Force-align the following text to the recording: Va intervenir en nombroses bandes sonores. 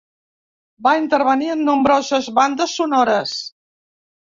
Va 0.87 0.93
intervenir 1.01 1.51
en 1.57 1.61
nombroses 1.67 2.31
bandes 2.41 2.75
sonores. 2.81 3.39